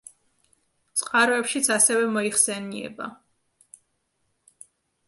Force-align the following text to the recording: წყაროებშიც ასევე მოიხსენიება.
წყაროებშიც 1.01 1.69
ასევე 1.75 2.09
მოიხსენიება. 2.17 3.11